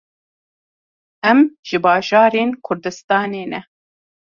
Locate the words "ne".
3.51-3.61